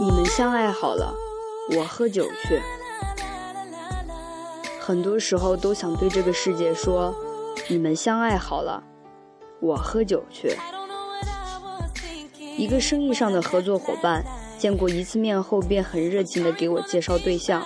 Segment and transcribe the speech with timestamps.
[0.00, 1.12] 你们相爱好了，
[1.76, 2.62] 我喝酒去。
[4.78, 7.12] 很多时候都想对这个世界说：
[7.66, 8.80] 你们相爱好了，
[9.60, 10.56] 我喝酒去。
[12.56, 14.24] 一个生意上的合作伙伴，
[14.56, 17.60] 见过一次面后便很热情地给我介绍对象，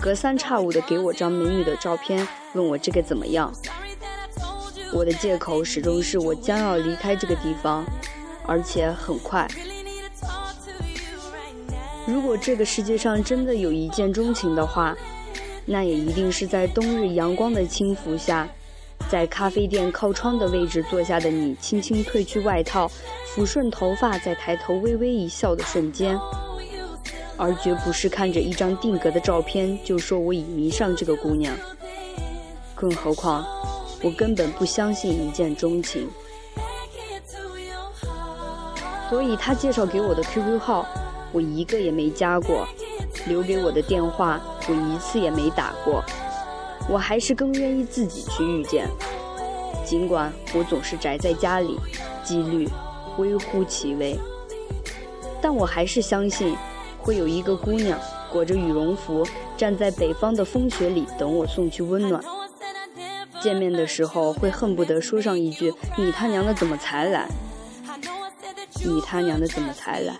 [0.00, 2.24] 隔三差五地给我张美女的照片，
[2.54, 3.52] 问我这个怎么样。
[4.92, 7.84] 我的借口始终是我将要离开这个地方，
[8.46, 9.48] 而且很快。
[12.04, 14.96] 如果这个世界上真的有一见钟情的话，
[15.64, 18.48] 那也一定是在冬日阳光的轻拂下，
[19.08, 22.90] 在咖啡店靠窗的位置坐下的你，轻轻褪去外套，
[23.28, 26.18] 抚顺头发，再抬头微微一笑的瞬间，
[27.36, 31.56] 而绝不是看着一张定格的照片就说我已迷上这个姑娘。
[32.74, 33.46] 更何况，
[34.02, 36.08] 我根本不相信一见钟情，
[39.08, 40.84] 所以他介绍给我的 QQ 号。
[41.32, 42.66] 我一个也没加过，
[43.26, 46.04] 留给我的电话我一次也没打过，
[46.88, 48.88] 我还是更愿意自己去遇见。
[49.84, 51.78] 尽管我总是宅在家里，
[52.22, 52.68] 几率
[53.18, 54.18] 微乎其微，
[55.40, 56.56] 但我还是相信，
[56.98, 57.98] 会有一个姑娘
[58.30, 62.22] 裹着羽绒服，站在北方的风雪里等我送去温暖。
[63.40, 67.26] 见面的时候会恨不得说上一句：“你他娘的怎么才来？”
[68.84, 70.14] 你他娘的怎么才来？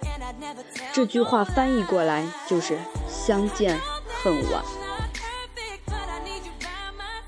[0.92, 3.80] 这句话翻译过来就是相见
[4.22, 4.62] 恨晚。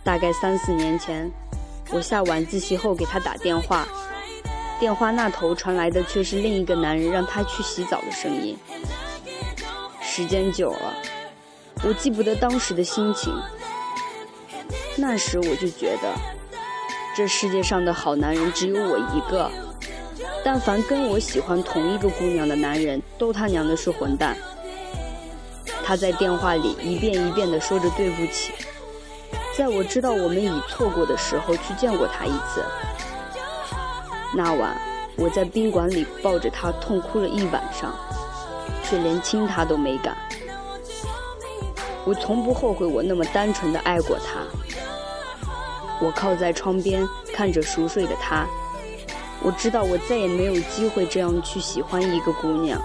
[0.02, 1.30] 大概三四年前，
[1.90, 3.88] 我下晚自习后给他打电话，
[4.78, 8.54] 电话那头传来的却是另一个男人让他去洗澡的声音。
[10.02, 10.94] 时间久了，
[11.84, 13.34] 我记不得当时的心情。
[14.96, 16.14] 那时我就觉得，
[17.16, 19.50] 这世界上的好男人只有我一个。
[20.44, 24.36] 但凡跟我喜欢同一个姑娘的男人，都他娘的是混蛋。
[25.82, 28.52] 他在电话里一遍一遍地说着对不起，
[29.56, 32.62] 在我知道我们已错过的时候去见过他一次。
[34.36, 34.77] 那晚
[35.16, 37.94] 我在宾馆里抱着他痛哭了一晚上，
[38.84, 40.14] 却连亲他都没敢。
[42.04, 44.40] 我从不后悔我那么单纯的爱过他。
[46.00, 48.46] 我靠在窗边看着熟睡的他。
[49.44, 52.80] 我知道我再也没有机会这样去喜欢一个姑娘，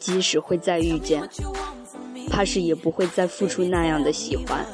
[0.00, 1.22] 即使会再遇见，
[2.28, 4.66] 怕是也不会再付出那样的喜欢。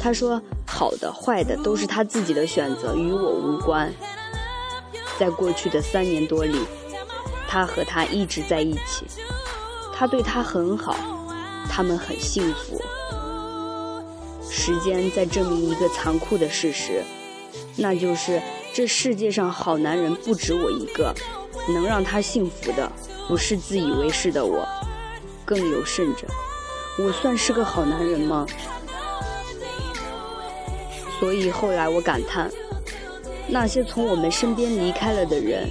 [0.00, 3.92] 他说：“好的、坏的都是他自己的选择，与我无关。”
[5.16, 6.58] 在过去的三年多里，
[7.48, 9.06] 他和她一直在一起，
[9.94, 10.96] 他对她很好，
[11.70, 12.82] 他们很幸福。
[14.50, 17.02] 时间在证明一个残酷的事实。
[17.76, 18.40] 那就是
[18.72, 21.14] 这世界上好男人不止我一个，
[21.68, 22.90] 能让他幸福的
[23.28, 24.66] 不是自以为是的我，
[25.44, 26.26] 更有甚者，
[26.98, 28.46] 我算是个好男人吗？
[31.18, 32.50] 所以后来我感叹，
[33.48, 35.68] 那些从我们身边离开了的人，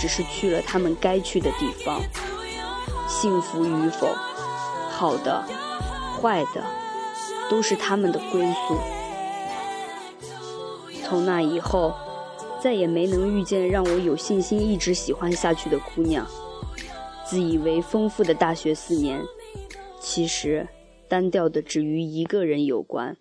[0.00, 2.00] 只是去了他们该去的地方，
[3.08, 4.14] 幸福与否，
[4.90, 5.44] 好的，
[6.20, 6.62] 坏的，
[7.48, 8.78] 都是他们的归宿。
[11.08, 11.94] 从那以后，
[12.60, 16.26] 再也没能遇见让我有信心一直喜欢下去的姑娘。
[17.24, 19.22] 自以为丰富的大学四年，
[19.98, 20.68] 其实
[21.08, 23.16] 单调的只与一个人有关。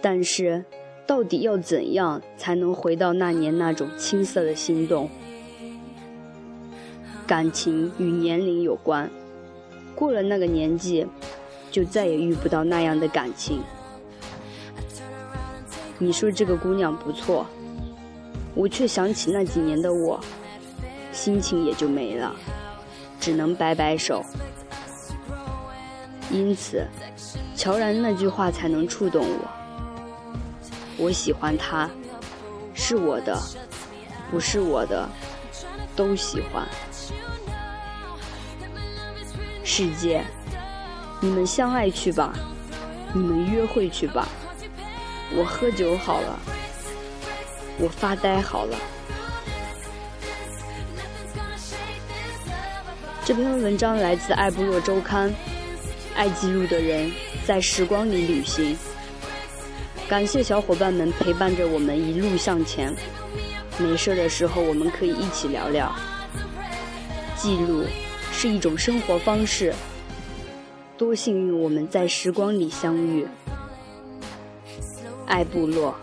[0.00, 0.64] 但是，
[1.04, 5.10] 到底要怎样才能回到那年那种青涩的心动？
[7.26, 9.10] 感情与年龄有关，
[9.96, 11.06] 过了那个年纪，
[11.72, 13.60] 就再也遇不到那样的感情。
[16.04, 17.46] 你说这个姑娘不错，
[18.54, 20.20] 我却想起那几年的我，
[21.12, 22.36] 心情也就没了，
[23.18, 24.22] 只能摆摆手。
[26.30, 26.86] 因此，
[27.56, 29.48] 乔然那句话才能触动我。
[30.98, 31.88] 我喜欢他，
[32.74, 33.40] 是我的，
[34.30, 35.08] 不是我的，
[35.96, 36.68] 都喜欢。
[39.64, 40.22] 世界，
[41.18, 42.34] 你们相爱去吧，
[43.14, 44.28] 你们约会去吧。
[45.32, 46.38] 我喝酒好了，
[47.78, 48.76] 我发呆好了。
[53.24, 55.30] 这篇文章来自《爱部落周刊》，
[56.14, 57.10] 爱记录的人
[57.46, 58.76] 在时光里旅行。
[60.06, 62.94] 感谢小伙伴们陪伴着我们一路向前。
[63.78, 65.90] 没事的时候，我们可以一起聊聊。
[67.34, 67.84] 记录
[68.30, 69.74] 是一种生活方式，
[70.96, 73.26] 多幸运我们在时光里相遇。
[75.26, 75.94] 爱部落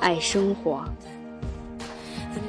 [0.00, 0.84] 爱生活。
[2.34, 2.40] The